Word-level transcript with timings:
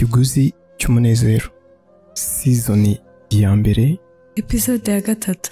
ikiguzi 0.00 0.52
cy'umunezero. 0.78 1.48
Sizoni 2.14 3.00
ya 3.30 3.56
mbere. 3.56 3.98
Episode 4.36 4.90
ya 4.92 5.00
gatatu. 5.00 5.50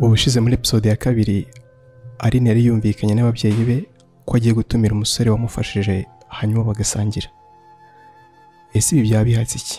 Ubushize 0.00 0.40
muri 0.40 0.54
episode 0.54 0.88
ya 0.88 0.96
kabiri 0.96 1.46
Aline 2.18 2.48
yari 2.48 2.64
yumvikanye 2.66 3.14
n'ababyeyi 3.14 3.64
be 3.68 3.78
ko 4.26 4.36
agiye 4.36 4.54
gutumira 4.54 4.94
umusore 4.94 5.30
wamufashije 5.30 6.06
hanyuma 6.28 6.64
bagasangira. 6.64 7.28
Ese 8.74 8.96
ibi 8.96 9.02
byaba 9.08 9.24
bihatse 9.24 9.56
iki? 9.58 9.78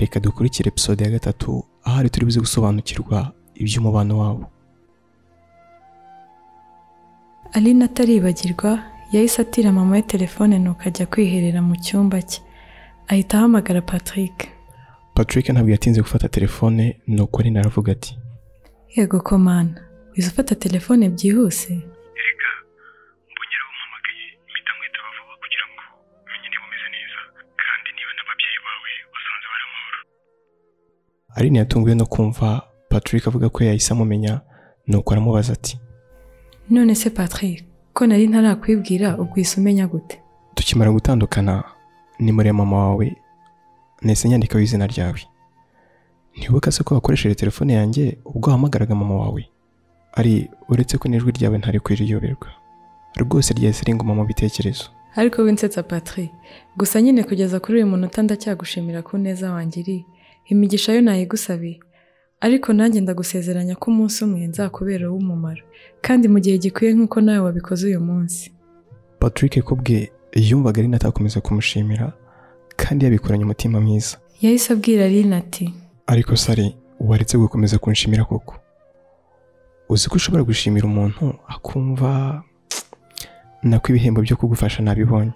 Reka 0.00 0.20
dukurikire 0.20 0.68
episode 0.68 1.04
ya 1.04 1.10
gatatu 1.10 1.62
ahari 1.84 2.10
turi 2.10 2.26
buze 2.26 2.40
gusobanukirwa 2.40 3.32
iby'umubano 3.54 4.18
wabo. 4.18 4.44
Aline 7.52 7.84
ataribagirwa 7.84 8.95
yahise 9.12 9.42
atira 9.42 9.72
mama 9.72 9.92
we 9.96 10.02
telefone 10.02 10.58
nuko 10.58 10.82
ajya 10.86 11.06
kwiherera 11.06 11.62
mu 11.62 11.76
cyumba 11.76 12.22
cye. 12.22 12.40
Ahita 13.08 13.38
ahamagara 13.38 13.80
patrick. 13.82 14.48
Patrick 15.14 15.48
ntabwo 15.48 15.70
yatinze 15.70 16.00
gufata 16.00 16.28
telefone 16.28 17.00
nuko 17.06 17.40
Aline 17.40 17.60
aravuga 17.60 17.92
ati 17.92 18.18
yego 18.96 19.20
komana 19.20 19.80
wize 20.16 20.28
ufata 20.28 20.54
telefone 20.54 21.08
byihuse? 21.08 21.72
Erega 21.72 22.50
mbonye 23.32 23.56
umpamagaye 23.70 24.24
mpita 24.50 24.70
nkwitaba 24.76 25.08
vuba 25.16 25.34
kugira 25.42 25.64
ngo 25.70 25.82
umenye 26.26 26.48
niba 26.50 26.64
umeze 26.68 26.88
neza 26.96 27.18
kandi 27.64 27.88
niba 27.96 28.12
n'ababyeyi 28.16 28.58
bawe 28.66 28.90
basanze 29.12 29.46
bari 29.52 29.64
amahoro 29.68 29.98
Aline 31.36 31.58
yatunguwe 31.58 31.94
no 31.94 32.06
kumva 32.06 32.48
patrick 32.88 33.26
avuga 33.28 33.48
ko 33.48 33.64
yahise 33.64 33.92
amumenya 33.92 34.40
nuko 34.86 35.12
aramubaza 35.12 35.52
ati 35.52 35.78
none 36.70 36.94
se 36.94 37.10
patrick 37.10 37.64
ko 37.96 38.04
nari 38.06 38.26
ntarakwibwira 38.28 39.16
ubwise 39.18 39.56
umenya 39.60 39.86
gute 39.88 40.20
tukimara 40.54 40.90
gutandukana 40.92 41.64
nimero 42.20 42.46
ya 42.48 42.54
mama 42.54 42.76
wawe 42.78 43.16
nahise 44.02 44.28
nyandikaho 44.28 44.60
izina 44.60 44.86
ryawe? 44.86 45.20
Ntibuka 46.36 46.72
se 46.72 46.84
ko 46.84 46.94
wakoresheje 46.94 47.34
telefone 47.34 47.72
yanjye 47.72 48.18
ubwo 48.24 48.50
wahamagaraga 48.50 48.94
mama 48.94 49.14
wawe? 49.14 49.48
Ari 50.12 50.50
uretse 50.68 50.98
ko 50.98 51.08
n'ijwi 51.08 51.32
ryawe 51.32 51.58
ntari 51.58 51.80
kwiriyoberwa 51.80 52.48
rwose 53.16 53.54
ryahise 53.54 53.84
ringuma 53.84 54.14
mu 54.14 54.24
bitekerezo. 54.24 54.84
Ariko 55.16 55.42
winsetsa 55.42 55.82
patrick 55.82 56.30
gusa 56.76 57.00
nyine 57.02 57.24
kugeza 57.24 57.60
kuri 57.60 57.78
uyu 57.78 57.86
munota 57.86 58.22
ndacyagushimira 58.22 59.02
ku 59.02 59.16
neza 59.18 59.52
wangiriye 59.52 60.04
imigisha 60.52 60.92
yo 60.92 61.00
nayigusabiye. 61.00 61.80
Ariko 62.40 62.72
nanjye 62.72 63.00
ndagusezeranya 63.00 63.74
ko 63.80 63.90
umunsi 63.90 64.24
umwe 64.24 64.46
nzakubera 64.46 65.10
uw'umumaro 65.10 65.62
kandi 66.04 66.28
mu 66.28 66.38
gihe 66.40 66.58
gikwiye 66.58 66.92
nk'uko 66.94 67.20
nawe 67.20 67.38
wabikoze 67.46 67.86
uyu 67.86 68.00
munsi. 68.00 68.52
Patrick 69.18 69.54
ko 69.64 69.74
bwe 69.80 70.10
yumvaga 70.48 70.78
ari 70.82 70.88
atakomeza 70.94 71.40
kumushimira 71.40 72.12
kandi 72.76 73.04
yabikoranye 73.04 73.44
umutima 73.44 73.80
mwiza. 73.80 74.16
Yahise 74.42 74.72
abwira 74.72 75.04
aline 75.04 75.36
ati 75.36 75.64
ariko 76.06 76.36
sari 76.36 76.76
waretse 77.00 77.38
gukomeza 77.38 77.78
kunshimira 77.78 78.24
koko. 78.24 78.54
Uzi 79.88 80.08
ko 80.08 80.14
ushobora 80.16 80.42
gushimira 80.44 80.84
umuntu 80.86 81.34
akumva 81.48 82.42
nako 83.62 83.86
ibihembo 83.90 84.20
byo 84.22 84.36
kugufasha 84.36 84.82
nabibonye. 84.82 85.32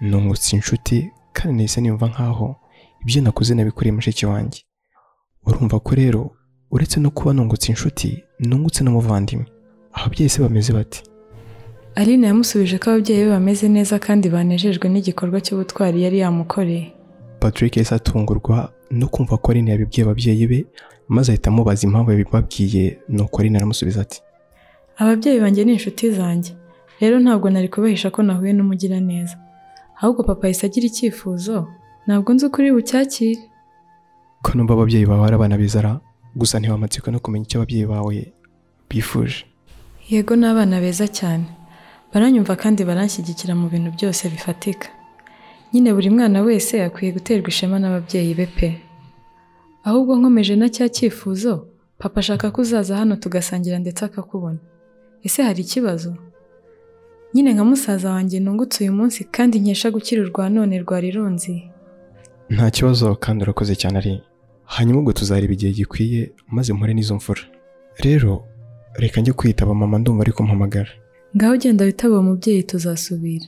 Nungutse 0.00 0.56
inshuti 0.56 1.10
kandi 1.32 1.54
nahise 1.56 1.80
niyumva 1.80 2.06
nkaho 2.10 2.56
ibyo 3.02 3.22
nakoze 3.22 3.54
nabikoreye 3.54 3.92
mushiki 3.92 4.26
wanjye. 4.26 4.60
Urumva 5.46 5.80
ko 5.80 5.94
rero 5.94 6.30
uretse 6.70 7.00
no 7.00 7.10
kuba 7.10 7.32
nungutse 7.32 7.68
inshuti 7.72 8.22
nungutse 8.40 8.84
n'umuvandimwe. 8.84 9.46
Ababyeyi 9.92 10.28
se 10.28 10.42
bameze 10.42 10.72
bati 10.72 11.02
aline 11.94 12.26
yamusubije 12.26 12.78
ko 12.78 12.90
ababyeyi 12.90 13.24
be 13.24 13.30
bameze 13.30 13.68
neza 13.68 13.98
kandi 13.98 14.28
banejejwe 14.28 14.88
n'igikorwa 14.88 15.40
cy'ubutwari 15.44 16.02
yari 16.02 16.18
yamukoreye. 16.24 16.92
Patrick 17.40 17.76
yahise 17.76 17.94
atungurwa 17.94 18.72
no 18.90 19.06
kumva 19.08 19.36
ko 19.36 19.50
Aline 19.52 19.70
yabibwiye 19.70 20.02
ababyeyi 20.04 20.46
be 20.46 20.58
maze 21.08 21.32
ahita 21.32 21.50
amubaza 21.50 21.86
impamvu 21.86 22.10
yabibabwiye 22.10 22.98
nuko 23.08 23.40
Aline 23.40 23.56
aramusubiza 23.58 24.00
ati 24.00 24.20
ababyeyi 24.96 25.40
banjye 25.40 25.64
ni 25.64 25.72
inshuti 25.72 26.10
zanjye. 26.10 26.52
Rero 27.00 27.18
ntabwo 27.20 27.50
nari 27.50 27.68
kubahisha 27.68 28.10
ko 28.10 28.22
nahuye 28.22 28.52
n'umugiraneza. 28.52 29.36
Ahubwo 30.00 30.22
papa 30.22 30.46
yahise 30.46 30.66
agira 30.66 30.86
icyifuzo. 30.86 31.66
Ntabwo 32.06 32.32
nzi 32.32 32.46
ukuri 32.46 32.72
bucyakire. 32.72 33.40
Ko 34.42 34.50
numva 34.54 34.74
ababyeyi 34.74 35.06
bawe 35.06 35.24
ari 35.26 35.34
abana 35.36 35.56
bizara 35.58 36.00
gusa 36.36 36.58
ntiwamatsiko 36.58 37.10
no 37.10 37.18
kumenya 37.20 37.44
icyo 37.46 37.58
ababyeyi 37.60 37.86
bawe 37.86 38.32
bifuje. 38.90 39.44
Yego 40.10 40.36
ni 40.36 40.46
abana 40.46 40.80
beza 40.80 41.06
cyane. 41.08 41.44
Baranyumva 42.12 42.56
kandi 42.56 42.84
baranshyigikira 42.84 43.54
mu 43.54 43.68
bintu 43.72 43.90
byose 43.96 44.28
bifatika. 44.28 44.88
Nyine 45.72 45.92
buri 45.94 46.10
mwana 46.10 46.42
wese 46.42 46.84
akwiye 46.84 47.12
guterwa 47.16 47.48
ishema 47.48 47.78
n'ababyeyi 47.78 48.34
be 48.34 48.46
pe. 48.46 48.68
Ahubwo 49.84 50.16
nkomeje 50.18 50.56
na 50.56 50.68
cya 50.68 50.88
cyifuzo 50.88 51.66
papa 51.98 52.20
ashaka 52.20 52.50
ko 52.50 52.60
uzaza 52.60 52.96
hano 52.96 53.16
tugasangira 53.16 53.78
ndetse 53.78 54.04
akakubona. 54.04 54.58
Ese 55.24 55.42
hari 55.42 55.62
ikibazo? 55.62 56.16
Nyine 57.34 57.52
nka 57.54 57.64
musaza 57.64 58.10
wanjye 58.12 58.40
nungutse 58.40 58.84
uyu 58.84 58.92
munsi 58.92 59.24
kandi 59.24 59.60
nkesha 59.60 59.90
gukira 59.90 60.22
urwa 60.22 60.48
none 60.50 60.78
rwari 60.82 61.10
runzi 61.10 61.54
nta 62.50 62.70
kibazo 62.70 63.14
kandi 63.16 63.42
urakoze 63.44 63.72
cyane 63.80 63.96
ari 63.98 64.14
hanyuma 64.64 64.98
ubwo 65.00 65.12
tuzareba 65.12 65.52
igihe 65.52 65.72
gikwiye 65.72 66.32
maze 66.48 66.72
mpore 66.72 66.94
n'izo 66.94 67.14
mfura. 67.14 67.42
Rero 68.04 68.44
reka 68.94 69.20
njye 69.20 69.32
kwitaba 69.32 69.74
mama 69.74 69.98
ndumva 69.98 70.22
ari 70.22 70.32
kumpamagara 70.32 70.90
ngaho 71.36 71.52
ugenda 71.54 71.84
witaba 71.84 72.14
uwo 72.14 72.22
mubyeyi 72.22 72.62
tuzasubira. 72.62 73.46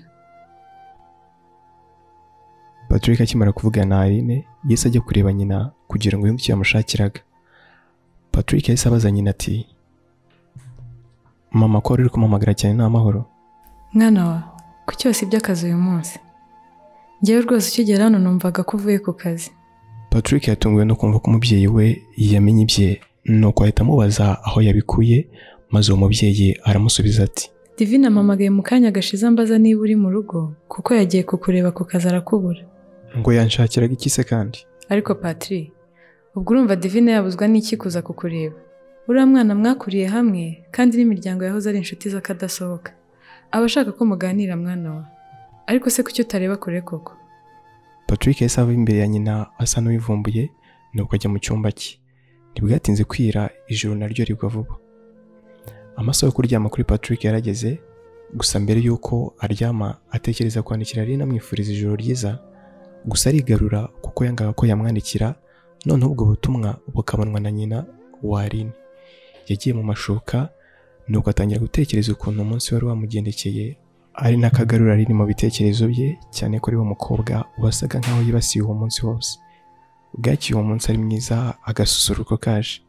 Patrick 2.88 3.20
akimara 3.20 3.52
kuvugana 3.52 3.86
na 3.96 4.00
Aline 4.02 4.44
yahise 4.64 4.88
ajya 4.88 5.00
kureba 5.00 5.32
nyina 5.32 5.70
kugira 5.88 6.18
ngo 6.18 6.26
yumve 6.26 6.40
icyo 6.42 6.52
yamushakiraga. 6.52 7.20
Patrick 8.32 8.68
yahise 8.68 8.88
abaza 8.88 9.10
nyina 9.10 9.30
ati 9.30 9.66
mama 11.50 11.80
ko 11.80 11.92
wari 11.92 12.02
uri 12.02 12.10
kumuhamagara 12.10 12.54
cyane 12.54 12.74
ni 12.74 12.82
amahoro 12.82 13.24
mwana 13.92 14.28
wa 14.28 14.38
ku 14.86 14.94
cyose 14.96 15.24
iby'akazi 15.24 15.66
uyu 15.66 15.78
munsi. 15.78 16.18
Ngewe 17.24 17.40
rwose 17.42 17.68
ukigera 17.70 18.04
hano 18.04 18.18
numvaga 18.18 18.62
ko 18.64 18.76
uvuye 18.76 18.98
ku 18.98 19.12
kazi. 19.12 19.50
Patrick 20.14 20.48
yatunguwe 20.48 20.84
no 20.86 20.94
kumva 20.96 21.18
ko 21.18 21.26
umubyeyi 21.30 21.66
we 21.68 21.86
yamenye 22.16 22.62
ibye 22.62 23.00
nuko 23.26 23.64
ahita 23.64 23.82
amubaza 23.82 24.38
aho 24.46 24.62
yabikuye 24.62 25.26
maze 25.70 25.90
uwo 25.92 26.00
mubyeyi 26.00 26.48
aramusubiza 26.64 27.24
ati 27.24 27.50
divine 27.78 28.06
amamagaye 28.06 28.50
mu 28.50 28.62
kanya 28.62 28.90
gashize 28.94 29.26
ambaza 29.26 29.58
niba 29.58 29.80
uri 29.82 29.96
mu 29.96 30.10
rugo 30.14 30.54
kuko 30.68 30.94
yagiye 30.94 31.22
kukureba 31.22 31.70
ku 31.74 31.82
kazi 31.84 32.06
arakubura 32.08 32.62
ngo 33.18 33.30
yanshakiraga 33.32 33.94
iki 33.94 34.10
se 34.10 34.22
kandi? 34.24 34.58
Ariko 34.88 35.14
patri 35.14 35.70
ubwo 36.36 36.50
urumva 36.52 36.76
divine 36.76 37.10
yabuzwa 37.12 37.46
n'iki 37.48 37.76
kuza 37.76 38.02
kukureba? 38.02 38.54
Uriya 39.08 39.26
mwana 39.26 39.54
mwakuriye 39.54 40.06
hamwe 40.06 40.64
kandi 40.74 40.96
n'imiryango 40.98 41.44
yahoze 41.44 41.68
ari 41.70 41.78
inshuti 41.78 42.08
z'akadasohoka. 42.10 42.90
Aba 43.54 43.64
ashaka 43.66 43.92
ko 43.92 44.02
muganira 44.04 44.56
mwana 44.56 44.88
wa. 44.94 45.04
Ariko 45.66 45.90
se 45.90 46.02
kuki 46.02 46.22
utareba 46.22 46.56
kure 46.56 46.80
koko? 46.80 47.12
Patrick 48.06 48.40
yahise 48.40 48.60
ava 48.60 48.72
imbere 48.72 48.98
ya 48.98 49.08
nyina 49.08 49.46
asa 49.58 49.80
n'uwivumbuye 49.80 50.50
nuko 50.94 51.14
ajya 51.16 51.30
mu 51.30 51.38
cyumba 51.38 51.72
cye. 51.72 51.98
Ntibwatinze 52.52 53.04
kwira 53.04 53.50
ijoro 53.68 53.94
naryo 53.94 54.24
rigwa 54.24 54.48
vuba. 54.48 54.74
Amasaha 55.96 56.26
yo 56.26 56.32
kuryama 56.32 56.68
kuri 56.68 56.84
patrick 56.84 57.24
yarageze 57.24 57.78
gusa 58.34 58.60
mbere 58.60 58.80
y'uko 58.80 59.34
aryama 59.38 59.96
atekereza 60.10 60.62
kwandikira 60.62 61.02
Aline 61.02 61.22
amwifuriza 61.22 61.72
ijoro 61.72 61.96
ryiza 61.96 62.38
gusa 63.04 63.30
arigarura 63.30 63.86
kuko 64.02 64.24
yangaga 64.24 64.52
ko 64.52 64.66
yamwandikira 64.66 65.34
noneho 65.86 66.10
ubwo 66.10 66.24
butumwa 66.24 66.78
bukabonwa 66.94 67.40
na 67.40 67.50
nyina 67.52 67.84
wa 68.22 68.44
yagiye 69.48 69.74
mu 69.74 69.82
mashuka 69.82 70.48
nuko 71.08 71.30
atangira 71.30 71.60
gutekereza 71.60 72.12
ukuntu 72.12 72.42
umunsi 72.42 72.74
wari 72.74 72.86
wamugendekeye 72.86 73.76
ari 74.14 74.36
n'akagarura 74.36 74.94
riri 74.96 75.14
mu 75.14 75.26
bitekerezo 75.26 75.88
bye 75.88 76.18
cyane 76.30 76.60
ari 76.66 76.76
we 76.76 76.84
mukobwa 76.84 77.44
wasaga 77.58 77.98
nkaho 77.98 78.22
yibasiye 78.22 78.62
uwo 78.64 78.74
munsi 78.74 79.06
wose. 79.06 79.38
Bwakiye 80.18 80.54
uwo 80.54 80.64
munsi 80.68 80.86
ari 80.92 80.98
mwiza 80.98 81.54
agasusuruko 81.64 82.36
kaje. 82.36 82.80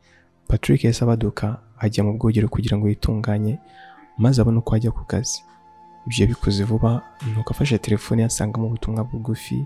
Patrick 0.47 0.83
yahise 0.83 1.03
abaduka 1.03 1.57
ajya 1.79 2.03
mu 2.03 2.13
bwogero 2.17 2.47
kugira 2.47 2.77
ngo 2.77 2.87
yitunganye 2.89 3.57
maze 4.17 4.41
abone 4.41 4.57
uko 4.61 4.75
ajya 4.75 4.91
ku 4.91 5.03
kazi. 5.05 5.41
Ibyo 6.07 6.21
yabikoze 6.23 6.63
vuba 6.63 7.01
nuko 7.35 7.49
afashe 7.53 7.77
telefone 7.77 8.21
yasangamo 8.21 8.67
ubutumwa 8.67 9.03
bugufi 9.03 9.65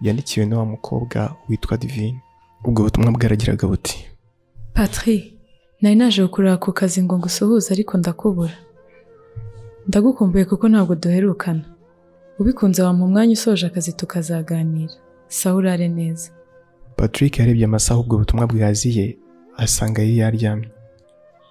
yandikiwe 0.00 0.46
na 0.46 0.58
wa 0.58 0.64
mukobwa 0.64 1.36
witwa 1.48 1.76
divine. 1.76 2.20
Ubwo 2.64 2.82
butumwa 2.82 3.12
bwaragiraga 3.12 3.68
buti 3.68 4.06
patri 4.74 5.38
nari 5.80 5.94
naje 5.96 6.22
kukureba 6.24 6.56
ku 6.56 6.72
kazi 6.72 7.02
ngo 7.02 7.18
ngusuhuze 7.18 7.74
ariko 7.74 7.98
ndakubura. 7.98 8.52
Ndagukumbuye 9.88 10.44
kuko 10.44 10.68
ntabwo 10.68 10.94
duherukana. 10.94 11.64
Ubikunze 12.38 12.82
wampa 12.82 13.04
umwanya 13.04 13.32
usoje 13.32 13.66
akazi 13.66 13.92
tukazaganira. 13.92 14.92
Sawa 15.28 15.56
urare 15.56 15.88
neza. 15.88 16.30
Patrick 16.96 17.38
yarebye 17.38 17.64
amasaha 17.64 18.00
ubwo 18.00 18.18
butumwa 18.18 18.46
bwaziye 18.46 19.16
asanga 19.56 20.02
yari 20.02 20.18
yaryamye. 20.18 20.68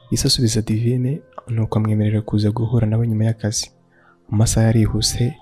Yahise 0.05 0.27
asubiza 0.27 0.61
divine 0.61 1.21
nuko 1.47 1.79
amwemerera 1.79 2.21
kuza 2.21 2.51
guhura 2.51 2.87
nawe 2.87 3.07
nyuma 3.07 3.25
y'akazi. 3.25 3.71
Amasaha 4.31 4.65
yarihuse 4.67 5.35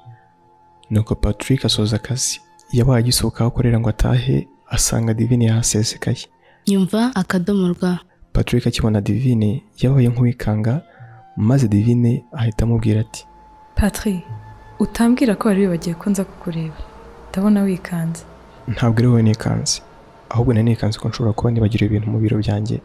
nuko 0.89 1.15
patrick 1.15 1.65
asoza 1.65 1.95
akazi. 1.95 2.41
Yabaye 2.73 2.99
agisohoka 2.99 3.39
aho 3.43 3.47
akorera 3.47 3.79
ngo 3.79 3.89
atahe 3.89 4.47
asanga 4.69 5.13
divine 5.13 5.45
yahasesekaye. 5.45 6.25
Nyumva 6.67 7.15
akadomo 7.15 7.67
rwa 7.73 7.99
patrick 8.33 8.67
akibona 8.67 9.01
divine 9.01 9.63
yabaye 9.81 10.07
nk'uwikanga 10.09 10.81
maze 11.37 11.67
divine 11.67 12.23
ahita 12.31 12.65
amubwira 12.65 13.01
ati 13.01 13.25
patri 13.75 14.23
utambwira 14.79 15.35
ko 15.35 15.47
wari 15.47 15.61
wibagiwe 15.61 15.95
ko 15.95 16.09
nza 16.09 16.23
kukureba. 16.25 16.75
Ndabona 17.31 17.61
wikanze. 17.63 18.23
Ntabwo 18.67 18.97
ari 18.99 19.07
wowe 19.07 19.23
nikanze. 19.23 19.81
Ahubwo 20.29 20.53
nari 20.53 20.63
nikanze 20.63 20.99
ko 20.99 21.09
nshobora 21.09 21.33
kuba 21.33 21.51
nibagiriwe 21.51 21.87
ibintu 21.89 22.09
mu 22.11 22.19
biro 22.19 22.37
byanjye 22.37 22.81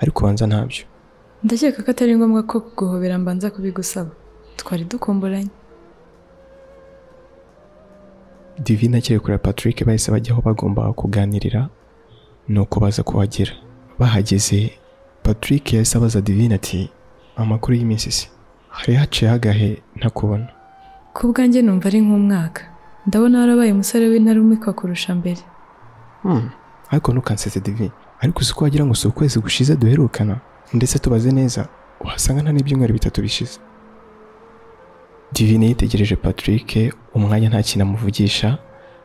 ariko 0.00 0.24
ubanza 0.24 0.46
ntabyo. 0.46 0.84
Ndakeka 1.44 1.82
ko 1.82 1.90
atari 1.90 2.16
ngombwa 2.16 2.42
ko 2.42 2.60
kuguhobera 2.60 3.18
mbanza 3.18 3.50
kubigusaba. 3.50 4.10
Twari 4.56 4.84
dukumburanye. 4.84 5.50
Divine 8.58 8.98
akiri 8.98 9.20
kureba 9.20 9.38
patrick 9.42 9.84
bahise 9.84 10.10
bajya 10.12 10.32
aho 10.32 10.42
bagomba 10.42 10.92
kuganirira 10.92 11.68
nuko 12.48 12.80
baza 12.80 13.02
kuhagera. 13.02 13.52
Bahageze 13.98 14.72
patrick 15.22 15.72
yahise 15.72 15.98
abaza 15.98 16.20
divine 16.20 16.54
ati 16.54 16.90
amakuru 17.36 17.76
y'iminsi 17.76 18.10
se 18.12 18.26
hari 18.68 18.94
haciyeho 18.94 19.34
agahe 19.36 19.82
ntakubona? 19.96 20.48
Ku 21.14 21.32
bwanjye 21.32 21.62
numva 21.62 21.86
ari 21.88 22.00
nk'umwaka. 22.00 22.62
Ndabona 23.06 23.38
warabaye 23.40 23.72
umusore 23.72 24.08
w'intarumikwa 24.08 24.72
kurusha 24.72 25.14
mbere. 25.14 25.40
Hmm, 26.22 26.50
ariko 26.90 27.12
ntukansetse 27.12 27.60
divine. 27.60 27.92
Ariko 28.20 28.38
uzi 28.40 28.52
ko 28.54 28.64
wagira 28.64 28.84
ngo 28.86 28.94
si 28.94 29.08
ukwezi 29.08 29.38
gushize 29.40 29.76
duherukana? 29.76 30.36
Ndetse 30.74 30.98
tubaze 30.98 31.30
neza 31.32 31.68
uhasanga 32.00 32.42
nta 32.42 32.52
n'ibyumweru 32.52 32.92
bitatu 32.94 33.22
bishize. 33.22 33.58
Divine 35.32 35.66
yitegereje 35.66 36.16
patrick 36.16 36.94
umwanya 37.14 37.48
nta 37.48 37.62
kintu 37.62 37.82
amuvugisha 37.82 38.58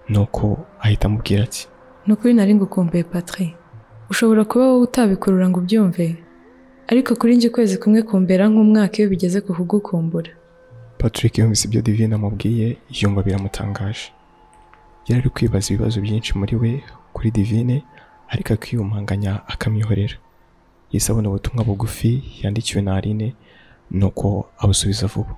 nuko 0.10 0.66
ahita 0.80 1.06
amubwira 1.08 1.44
ati 1.44 1.68
ni 2.08 2.14
ukuri 2.14 2.34
nari 2.34 2.56
ngukumbuye 2.56 3.04
patri 3.04 3.56
ushobora 4.10 4.44
kuba 4.46 4.66
wowe 4.68 4.82
utabikurura 4.82 5.50
ngo 5.50 5.60
ubyumve? 5.60 6.16
Ariko 6.92 7.16
kuri 7.16 7.36
njye 7.36 7.48
ukwezi 7.50 7.76
kumwe 7.82 8.02
kumbera 8.04 8.46
nk'umwaka 8.50 8.96
iyo 9.00 9.08
bigeze 9.10 9.42
ku 9.42 9.52
kugukumbura 9.58 10.32
patrick 10.98 11.38
yumvise 11.38 11.64
ibyo 11.68 11.82
divine 11.82 12.16
amubwiye 12.16 12.78
yumva 13.00 13.24
biramutangaje. 13.26 14.06
Yari 15.08 15.20
ari 15.22 15.30
kwibaza 15.30 15.74
ibibazo 15.74 15.98
byinshi 16.02 16.38
muri 16.40 16.56
we 16.62 16.72
kuri 17.14 17.32
divine 17.32 17.84
ariko 18.30 18.54
akiyumanganya 18.54 19.42
akamwihorera 19.48 20.16
yahise 20.92 21.12
abona 21.12 21.30
ubutumwa 21.30 21.64
bugufi 21.66 22.12
yandikiwe 22.42 22.82
na 22.86 22.96
Aline 22.96 23.34
nuko 23.92 24.46
abusubiza 24.62 25.08
vuba. 25.08 25.34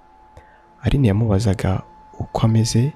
Aline 0.84 1.08
yamubazaga 1.08 1.82
uko 2.20 2.42
ameze 2.46 2.92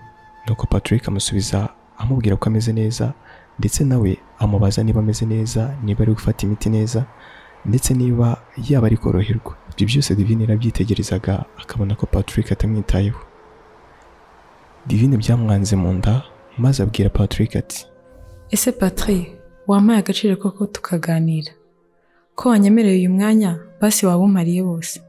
nuko 0.47 0.65
Patrick 0.67 1.07
amusubiza 1.07 1.69
amubwira 1.97 2.35
ko 2.35 2.49
ameze 2.49 2.73
neza 2.73 3.13
ndetse 3.59 3.83
nawe 3.87 4.17
amubaza 4.39 4.83
niba 4.83 4.99
ameze 4.99 5.25
neza 5.25 5.71
niba 5.83 6.01
ari 6.03 6.13
gufata 6.13 6.43
imiti 6.45 6.69
neza 6.69 7.05
ndetse 7.65 7.93
niba 7.93 8.37
yaba 8.69 8.87
ari 8.87 8.97
koroherwa. 8.97 9.55
Ibyo 9.73 9.87
byose 9.87 10.15
Divine 10.15 10.43
yarabyitegerezaga 10.43 11.45
akabona 11.61 11.95
ko 11.95 12.05
Patrick 12.05 12.51
atamwitayeho. 12.51 13.19
Divine 14.87 15.17
byamwanze 15.17 15.75
mu 15.75 15.93
nda 15.93 16.23
maze 16.57 16.83
abwira 16.83 17.09
Patrick 17.09 17.55
ati 17.55 17.85
ese 18.51 18.71
patri 18.71 19.35
wampaye 19.67 19.99
agaciro 19.99 20.35
koko 20.35 20.65
tukaganira? 20.65 21.51
Ko 22.35 22.49
wanyemereye 22.49 22.97
uyu 22.99 23.09
mwanya? 23.09 23.59
Basi 23.81 24.05
waba 24.05 24.23
umariye 24.23 24.61
wose 24.61 25.01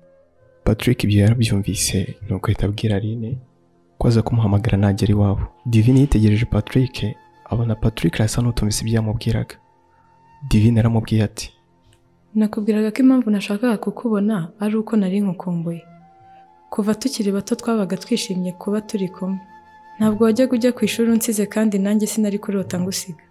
Patrick 0.64 1.04
ibyo 1.04 1.20
yarabyumvise 1.22 2.16
nuko 2.28 2.46
ahita 2.46 2.66
abwira 2.66 2.96
Aline 2.96 3.38
ko 3.98 4.08
aza 4.08 4.22
kumuhamagara 4.22 4.78
nagera 4.78 5.12
iwabo. 5.12 5.42
Divine 5.66 6.00
yitegereje 6.00 6.44
Patrick 6.44 7.04
abona 7.50 7.74
Patrick 7.74 8.14
arasa 8.14 8.42
n'utumvise 8.42 8.82
ibyo 8.82 8.94
yamubwiraga 8.96 9.54
Divine 10.50 10.80
aramubwiye 10.80 11.22
ati 11.24 11.52
nakubwiraga 12.34 12.90
ko 12.90 12.98
impamvu 13.02 13.30
nashakaga 13.30 13.76
kukubona 13.84 14.36
ari 14.60 14.76
uko 14.76 14.96
nari 14.96 15.20
nkukumbuye. 15.20 15.82
Kuva 16.70 16.94
tukiri 16.94 17.32
bato 17.32 17.54
twabaga 17.54 17.96
twishimye 17.96 18.52
kuba 18.52 18.80
turi 18.80 19.08
kumwe. 19.08 19.40
Ntabwo 19.98 20.24
wajyaga 20.24 20.52
ujya 20.54 20.72
ku 20.72 20.84
ishuri 20.84 21.10
unsize 21.10 21.46
kandi 21.46 21.78
nanjye 21.78 22.06
sinari 22.06 22.38
kurota 22.38 22.80
ngusiga. 22.80 23.22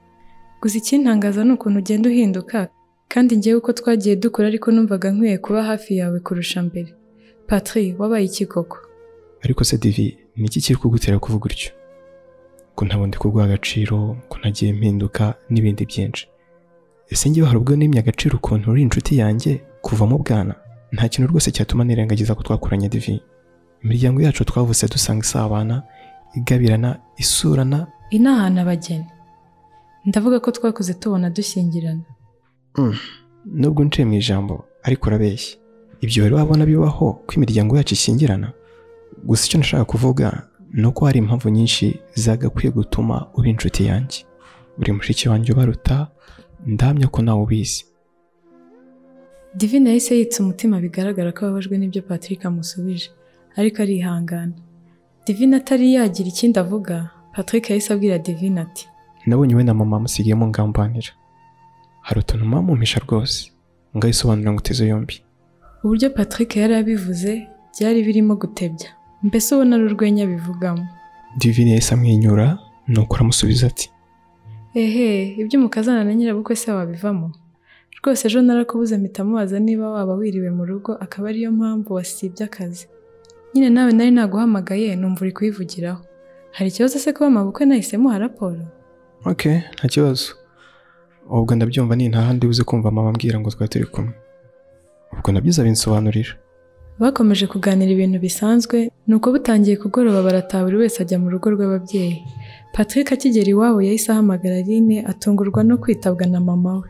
Gusa 0.61 0.77
ikintangaza 0.77 1.43
ni 1.43 1.51
ukuntu 1.53 1.79
ugenda 1.79 2.09
uhinduka 2.09 2.67
kandi 3.07 3.37
ngewe 3.37 3.57
uko 3.61 3.71
twagiye 3.73 4.15
dukura 4.15 4.47
ariko 4.47 4.71
numvaga 4.71 5.11
nkwiye 5.13 5.37
kuba 5.37 5.63
hafi 5.63 5.97
yawe 5.97 6.19
kurusha 6.19 6.63
mbere. 6.63 6.91
Patri 7.47 7.95
wabaye 7.99 8.25
iki 8.25 8.45
koko? 8.45 8.77
Ariko 9.43 9.63
se 9.63 9.77
Divi 9.77 10.17
ni 10.35 10.45
iki 10.47 10.59
kiri 10.61 10.79
kugutera 10.79 11.19
kuvuga 11.19 11.45
utyo? 11.45 11.71
Ko 12.75 12.85
ntabwo 12.85 13.07
ndi 13.07 13.17
kuguha 13.17 13.45
agaciro 13.45 14.17
ko 14.29 14.35
nagiye 14.43 14.73
mpinduka 14.73 15.33
n'ibindi 15.49 15.85
byinshi. 15.85 16.27
Ese 17.09 17.29
ngewe 17.29 17.47
hari 17.47 17.57
ubwo 17.59 17.75
nimye 17.75 17.99
agaciro 17.99 18.37
ukuntu 18.37 18.71
uri 18.71 18.81
inshuti 18.81 19.17
yanjye 19.17 19.61
kuva 19.81 20.05
mu 20.05 20.17
bwana? 20.17 20.55
Nta 20.91 21.07
kintu 21.09 21.31
rwose 21.31 21.51
cyatuma 21.51 21.83
nirengagiza 21.83 22.35
ko 22.35 22.43
twakuranye 22.43 22.89
Divi. 22.89 23.21
Imiryango 23.83 24.21
yacu 24.21 24.45
twavutse 24.45 24.87
dusanga 24.87 25.21
isabana 25.25 25.83
igabirana 26.35 26.99
isurana. 27.17 27.87
Inahana 28.09 28.61
abageni. 28.61 29.05
Ndavuga 30.05 30.39
ko 30.39 30.51
twakuze 30.51 30.93
tubona 30.93 31.29
dushyingirana. 31.29 32.03
Nubwo 33.45 33.83
nciye 33.83 34.05
mu 34.05 34.13
ijambo 34.13 34.65
ariko 34.83 35.07
urabeshya. 35.07 35.57
Ibyo 36.01 36.23
rero 36.23 36.37
wabona 36.37 36.65
bibaho 36.65 37.13
ko 37.25 37.31
imiryango 37.35 37.77
yacu 37.77 37.93
ishyingirana? 37.93 38.51
Gusa 39.23 39.45
icyo 39.45 39.57
nashaka 39.59 39.85
kuvuga 39.85 40.47
ni 40.73 40.85
uko 40.87 41.05
hari 41.05 41.19
impamvu 41.19 41.49
nyinshi 41.49 41.99
zagakwiye 42.15 42.71
gutuma 42.71 43.27
uba 43.35 43.47
inshuti 43.47 43.85
yanjye. 43.85 44.19
Uri 44.79 44.91
mushiki 44.91 45.29
wanjye 45.29 45.53
ubaruta 45.53 46.07
ndamya 46.65 47.07
ko 47.07 47.21
nawe 47.21 47.41
ubizi. 47.43 47.85
Divine 49.55 49.89
yahise 49.89 50.15
yitsa 50.17 50.43
umutima 50.43 50.79
bigaragara 50.79 51.31
ko 51.31 51.45
ababajwe 51.45 51.77
n'ibyo 51.77 52.01
patrick 52.01 52.45
amusubije 52.45 53.09
ariko 53.55 53.81
arihangana. 53.81 54.53
Divine 55.25 55.55
atari 55.57 55.93
yagira 55.93 56.29
ikindi 56.29 56.59
avuga 56.59 57.09
patrick 57.35 57.69
yahise 57.69 57.93
abwira 57.93 58.17
divine 58.19 58.61
ati 58.61 58.87
nabonye 59.25 59.55
we 59.55 59.63
na 59.63 59.73
mama 59.73 59.99
musigiyemo 59.99 60.47
ngambanira. 60.47 61.11
Hari 62.01 62.19
utuntu 62.19 62.45
mama 62.45 62.61
mumpisha 62.61 62.99
rwose 62.99 63.51
ngayisobanurira 63.97 64.51
ngo 64.51 64.59
uteze 64.59 64.87
yombi. 64.87 65.15
Uburyo 65.83 66.09
patrick 66.09 66.55
yari 66.55 66.75
abivuze 66.75 67.47
byari 67.79 68.03
birimo 68.03 68.35
gutebya. 68.35 68.89
Mbese 69.23 69.55
ubona 69.55 69.75
ari 69.75 69.85
urwenya 69.85 70.25
bivugamo. 70.25 70.85
Divine 71.37 71.69
yahise 71.71 71.93
amwenyura 71.93 72.57
nuko 72.87 73.15
aramusubiza 73.15 73.67
ati 73.67 73.89
ehe 74.81 75.07
ibyo 75.41 75.55
umukazana 75.59 76.03
na 76.03 76.13
nyirabukwe 76.15 76.55
se 76.55 76.71
wabivamo? 76.71 77.31
Rwose 77.97 78.27
ejo 78.27 78.41
narakubuze 78.41 78.97
mpita 78.97 79.23
mubaza 79.27 79.59
niba 79.59 79.85
waba 79.95 80.13
wiriwe 80.19 80.49
mu 80.57 80.63
rugo 80.69 80.91
akaba 81.05 81.29
ariyo 81.29 81.51
mpamvu 81.51 81.93
wasibye 81.97 82.43
akazi. 82.45 82.85
Nyine 83.53 83.69
nawe 83.69 83.91
nari 83.91 84.11
naguhamagaye 84.11 84.95
numva 84.95 85.21
uri 85.21 85.31
kuyivugiraho 85.37 86.01
hari 86.55 86.69
ikibazo 86.69 86.99
se 86.99 87.09
kuba 87.13 87.27
amabukwe 87.27 87.65
nahise 87.65 87.97
muha 87.97 88.19
raporo? 88.19 88.61
Ok 89.25 89.41
nta 89.75 89.87
kibazo. 89.87 90.27
Ubwo 91.29 91.55
ndabyumva 91.55 91.95
ni 91.95 92.09
nta 92.09 92.21
handi 92.21 92.47
uzi 92.47 92.63
kumva 92.63 92.91
mama 92.91 93.09
ambwira 93.09 93.39
ngo 93.39 93.49
twari 93.51 93.69
turi 93.71 93.85
kumwe. 93.85 94.13
Ubwo 95.13 95.31
na 95.31 95.41
byo 95.41 95.49
uzabinsobanurira 95.49 96.33
bakomeje 96.99 97.45
kuganira 97.47 97.91
ibintu 97.93 98.17
bisanzwe 98.19 98.77
nuko 99.07 99.29
butangiye 99.33 99.77
kugoroba 99.77 100.23
barataha 100.27 100.63
buri 100.65 100.77
wese 100.81 100.97
ajya 101.05 101.17
mu 101.21 101.29
rugo 101.29 101.49
rw'ababyeyi. 101.53 102.17
Patrick 102.73 103.11
akigera 103.11 103.49
iwabo 103.49 103.81
yahise 103.81 104.11
ahamagara 104.11 104.55
Aline 104.57 105.05
atungurwa 105.05 105.63
no 105.63 105.77
kwitabwa 105.77 106.25
na 106.27 106.39
mama 106.39 106.77
we. 106.79 106.89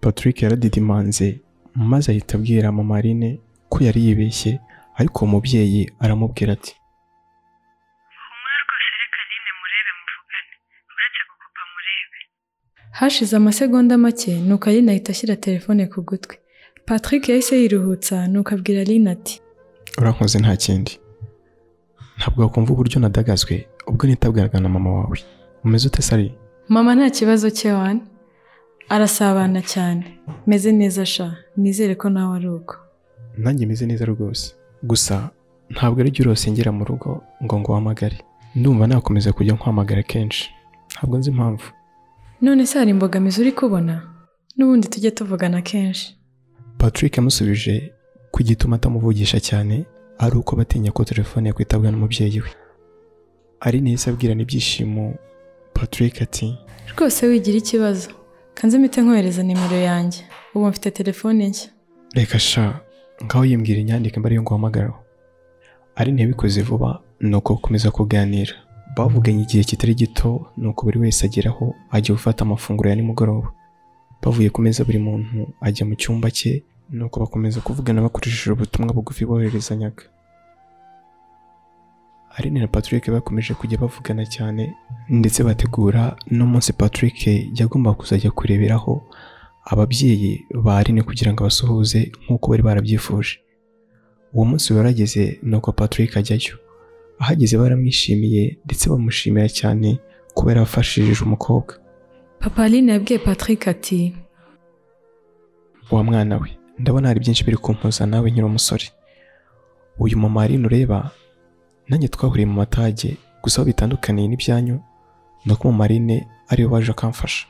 Patrick 0.00 0.42
yaradidimanze 0.42 1.40
maze 1.74 2.12
ahita 2.12 2.38
abwira 2.38 2.72
mama 2.72 2.96
Aline 2.98 3.40
ko 3.68 3.84
yari 3.84 4.04
yibeshye 4.06 4.60
ariko 4.96 5.24
uwo 5.24 5.30
mubyeyi 5.32 5.90
aramubwira 6.00 6.52
ati 6.52 6.74
humura 8.22 8.58
rwose 8.64 8.92
reka 9.02 9.18
Aline 9.24 9.50
murebe 9.60 9.90
muvugane. 9.98 10.52
Uretse 10.92 11.20
gukupa 11.28 11.62
murebe. 11.72 12.18
Hashize 12.90 13.36
amasegonda 13.36 13.98
make 13.98 14.40
nuko 14.40 14.70
Aline 14.70 14.92
ahita 14.92 15.12
ashyira 15.12 15.36
telefone 15.36 15.86
ku 15.86 16.02
gutwi. 16.02 16.36
Patrick 16.86 17.28
yahise 17.28 17.60
yiruhutsa 17.62 18.28
nuko 18.28 18.54
abwira 18.54 18.80
Aline 18.80 19.10
ati 19.10 19.40
urankoze 19.98 20.38
nta 20.38 20.56
kindi. 20.56 20.98
Ntabwo 22.18 22.42
wakumva 22.42 22.72
uburyo 22.72 23.00
nadagazwe 23.00 23.66
ubwo 23.92 24.06
nitabwiraga 24.06 24.60
na 24.60 24.68
mama 24.68 24.90
wawe. 24.92 25.18
Umeze 25.64 25.88
ute 25.88 26.02
sari 26.02 26.34
mama 26.68 26.94
nta 26.94 27.10
kibazo 27.10 27.50
cye 27.50 27.72
wane 27.72 28.00
arasabana 28.88 29.62
cyane. 29.62 30.18
Meze 30.46 30.72
neza 30.72 31.06
sha. 31.06 31.36
Nizere 31.56 31.94
ko 31.94 32.08
nawe 32.10 32.36
ari 32.36 32.48
uko. 32.48 32.76
Nanjye 33.38 33.66
meze 33.66 33.86
neza 33.86 34.04
rwose. 34.04 34.54
Gusa 34.82 35.30
ntabwo 35.70 36.00
ari 36.00 36.10
byo 36.10 36.22
urosengera 36.24 36.72
mu 36.72 36.84
rugo 36.84 37.22
ngo 37.44 37.54
ngo 37.60 37.72
uhamagare 37.72 38.18
ndumva 38.56 38.86
nakomeza 38.86 39.32
kujya 39.32 39.54
nkuhamagara 39.54 40.02
kenshi. 40.02 40.50
Ntabwo 40.96 41.18
nzi 41.18 41.30
impamvu. 41.30 41.64
None 42.40 42.66
se 42.66 42.78
hari 42.78 42.90
imbogamizi 42.90 43.40
uri 43.40 43.52
kubona? 43.52 44.02
N'ubundi 44.56 44.88
tujye 44.88 45.10
tuvugana 45.10 45.62
kenshi. 45.62 46.16
Patrick 46.78 47.16
yamusubije 47.16 47.92
ko 48.30 48.40
igituma 48.40 48.76
atamuvugisha 48.76 49.40
cyane 49.40 49.84
ari 50.18 50.36
uko 50.36 50.56
batinya 50.56 50.90
ko 50.92 51.04
telefone 51.04 51.48
yakwitabwa 51.48 51.90
n'umubyeyi 51.90 52.40
we. 52.40 52.50
Aline 53.64 53.90
yahise 53.90 54.10
abwirana 54.10 54.42
ibyishimo 54.42 55.04
Patrick 55.74 56.14
ati 56.22 56.46
rwose 56.96 57.26
wigira 57.26 57.58
ikibazo. 57.58 58.08
Kanze 58.54 58.78
mpite 58.78 59.00
nkohereza 59.02 59.42
nimero 59.42 59.76
yanjye. 59.76 60.20
Ubu 60.54 60.66
mfite 60.68 60.90
telefone 60.90 61.48
nshya. 61.48 61.68
Reka 62.14 62.38
sha 62.38 62.80
ngaho 63.24 63.44
yimbwira 63.44 63.80
inyandike 63.80 64.20
mbere 64.20 64.34
yo 64.34 64.42
guhamagaraho 64.42 64.98
Aline 65.96 66.22
yabikoze 66.22 66.62
vuba 66.62 67.00
nuko 67.20 67.54
gukomeza 67.54 67.90
kuganira. 67.90 68.54
Bavuganye 68.96 69.42
igihe 69.42 69.64
kitari 69.64 69.94
gito 69.94 70.46
nuko 70.56 70.84
buri 70.86 70.98
wese 70.98 71.26
ageraho 71.26 71.74
ajya 71.90 72.14
gufata 72.14 72.44
amafunguro 72.44 72.90
ya 72.90 72.96
nimugoroba. 72.96 73.48
Bavuye 74.22 74.50
ku 74.50 74.60
meza 74.62 74.84
buri 74.84 74.98
muntu 74.98 75.48
ajya 75.60 75.86
mu 75.86 75.94
cyumba 75.94 76.30
cye 76.30 76.62
nuko 76.90 77.20
bakomeza 77.20 77.60
kuvugana 77.60 78.02
bakoresheje 78.02 78.52
ubutumwa 78.52 78.92
bugufi 78.94 79.24
boherezanyaga 79.24 80.02
Aline 82.36 82.60
na 82.60 82.66
Patrick 82.68 83.10
bakomeje 83.10 83.54
kujya 83.54 83.78
bavugana 83.78 84.26
cyane 84.26 84.74
ndetse 85.08 85.42
bategura 85.44 86.16
n'umunsi 86.30 86.72
Patrick 86.72 87.26
yagombaga 87.60 87.96
kuzajya 87.98 88.30
kureberaho 88.30 89.02
ababyeyi 89.64 90.46
ba 90.64 90.78
Aline 90.78 91.02
kugira 91.02 91.32
ngo 91.32 91.44
abasuhuze 91.44 92.12
nk'uko 92.24 92.50
bari 92.50 92.62
barabyifuje. 92.62 93.38
Uwo 94.32 94.44
munsi 94.44 94.72
warageze 94.72 95.38
nuko 95.42 95.72
Patrick 95.72 96.16
ajyayo. 96.16 96.56
Ahageze 97.18 97.58
baramwishimiye 97.58 98.58
ndetse 98.64 98.90
bamushimira 98.90 99.48
cyane 99.48 99.98
kubera 100.34 100.60
yafashije 100.60 101.22
umukobwa. 101.24 101.74
Papa 102.40 102.62
aline 102.64 102.92
yabwiye 102.92 103.18
patrick 103.18 103.68
ati 103.68 104.16
wa 105.90 106.04
mwana 106.04 106.36
we 106.38 106.50
ndabona 106.78 107.08
hari 107.08 107.20
byinshi 107.20 107.44
biri 107.44 107.56
kumpuza 107.56 108.06
nawe 108.06 108.30
nkiri 108.30 108.46
umusore. 108.46 108.84
Uyu 109.98 110.18
mama 110.18 110.42
Aline 110.42 110.66
ureba 110.66 111.10
nanjye 111.88 112.08
twahuriye 112.08 112.46
mu 112.46 112.54
matage 112.62 113.16
gusa 113.42 113.56
aho 113.60 113.66
bitandukaniye 113.70 114.28
n'ibyanyu 114.28 114.76
ni 115.44 115.52
uko 115.52 115.68
Aline 115.82 116.26
ari 116.48 116.64
we 116.64 116.70
waje 116.72 116.90
akamfasha 116.90 117.46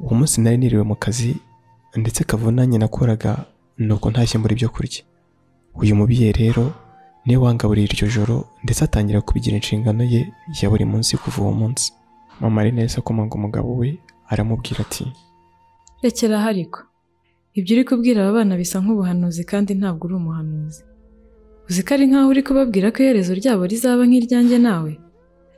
uwo 0.00 0.14
munsi 0.14 0.40
nari 0.40 0.56
niriwe 0.58 0.82
mu 0.82 0.96
kazi 0.96 1.36
ndetse 1.96 2.24
kavunanye 2.24 2.78
nakoraga 2.78 3.44
ni 3.78 3.92
uko 3.92 4.10
ntashye 4.10 4.38
mbura 4.38 4.52
ibyo 4.54 4.68
kurya. 4.68 5.02
Uyu 5.74 5.94
mubyeyi 5.96 6.32
rero 6.32 6.72
ni 7.26 7.36
we 7.36 7.42
wangaburiye 7.42 7.86
iryo 7.86 8.08
joro 8.08 8.36
ndetse 8.64 8.84
atangira 8.84 9.20
kubigira 9.20 9.56
inshingano 9.56 10.04
ye 10.04 10.32
ya 10.62 10.70
buri 10.70 10.84
munsi 10.84 11.16
kuva 11.16 11.42
uwo 11.42 11.52
munsi. 11.52 11.92
Mama 12.40 12.60
Aline 12.60 12.80
yahise 12.80 12.98
akomanga 12.98 13.34
umugabo 13.34 13.76
we 13.76 13.98
aramubwira 14.28 14.80
ati 14.80 15.06
rekera 16.02 16.38
aho 16.38 16.48
ariko 16.48 16.80
ibyo 17.54 17.72
uri 17.76 17.84
kubwira 17.84 18.22
aba 18.22 18.32
bana 18.32 18.56
bisa 18.56 18.78
nk'ubuhanuzi 18.82 19.42
kandi 19.44 19.74
ntabwo 19.74 20.06
uri 20.06 20.14
umuhanuzi. 20.14 20.82
Uzi 21.68 21.82
ko 21.84 21.94
ari 21.94 22.04
nk'aho 22.08 22.28
uri 22.30 22.42
kubabwira 22.46 22.86
ko 22.92 22.98
iherezo 23.02 23.32
ryabo 23.40 23.62
rizaba 23.66 24.02
nk'iryanjye 24.06 24.58
nawe? 24.66 24.92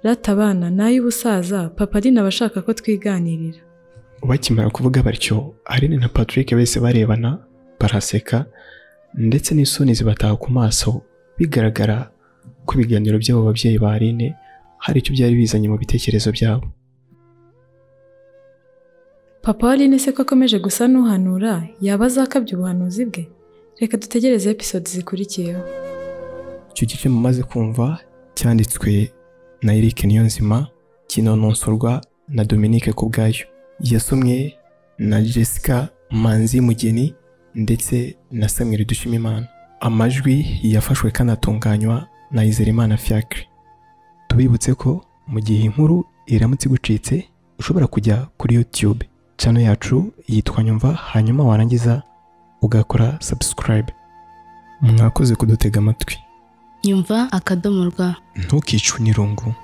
Rata 0.05 0.33
abana 0.37 0.67
n'ay'ubusaza 0.77 1.61
papa 1.77 1.95
ari 1.99 2.09
abashaka 2.21 2.63
ko 2.65 2.71
twiganirira. 2.79 3.61
Bakimara 4.29 4.71
kuvuga 4.71 5.03
batyo 5.07 5.55
Aline 5.73 5.97
na 5.99 6.09
Patrick 6.09 6.49
bose 6.59 6.77
barebana 6.85 7.31
baraseka 7.81 8.47
ndetse 9.15 9.51
n'isoni 9.55 9.95
zibataha 9.99 10.37
ku 10.43 10.49
maso 10.59 10.91
bigaragara 11.39 12.11
ko 12.67 12.71
ibiganiro 12.77 13.17
by'abo 13.23 13.43
babyeyi 13.49 13.79
ba 13.79 13.93
Aline 13.97 14.29
hari 14.85 14.99
icyo 15.01 15.13
byari 15.17 15.35
bizanye 15.35 15.67
mu 15.69 15.77
bitekerezo 15.79 16.31
byabo. 16.37 16.67
Papa 19.43 19.67
wa 19.67 19.73
Aline 19.75 19.99
se 19.99 20.11
ko 20.15 20.23
akomeje 20.23 20.59
gusa 20.59 20.87
n'uhanura 20.91 21.55
yaba 21.83 22.07
azakabya 22.07 22.55
ubuhanuzi 22.57 23.05
bwe? 23.11 23.23
Reka 23.81 23.95
dutegereze 24.01 24.51
episode 24.51 24.87
zikurikiyeho. 24.91 25.63
Icyo 26.77 26.87
gice 26.87 27.09
mumaze 27.09 27.43
kumva 27.43 27.99
cyanditswe 28.35 29.13
na 29.63 29.75
Eric 29.75 30.05
Niyonzima 30.05 30.67
kinononsorwa 31.07 32.01
na 32.29 32.45
Dominique 32.45 32.93
Kubwayo. 32.93 33.47
Yasomwe 33.81 34.55
na 34.99 35.21
Jessica 35.23 35.89
Manzi 36.11 36.61
Mugeni 36.61 37.15
ndetse 37.55 38.17
na 38.31 38.49
Samuel 38.49 38.85
Dushimimana. 38.87 39.49
Amajwi 39.81 40.61
yafashwe 40.63 41.11
kanatunganywa 41.11 42.07
na 42.31 42.45
Izerimana 42.45 42.97
Fiacre. 42.97 43.49
Tubibutse 44.29 44.75
ko 44.75 45.05
mu 45.27 45.41
gihe 45.41 45.65
inkuru 45.65 46.05
iramutse 46.27 46.69
igucitse 46.69 47.25
ushobora 47.59 47.87
kujya 47.87 48.29
kuri 48.37 48.55
YouTube. 48.55 49.09
Channel 49.37 49.63
yacu 49.65 50.13
yitwa 50.29 50.63
Nyumva 50.65 50.93
hanyuma 50.93 51.45
warangiza 51.45 52.03
ugakora 52.63 53.17
subscribe. 53.21 53.93
Mwakoze 54.81 55.35
kudutega 55.35 55.79
amatwi. 55.79 56.26
Nyumva 56.87 57.29
akadomo 57.33 57.85
rwa 57.91 58.09
ntukicwe 58.37 59.01
n'irungu. 59.03 59.55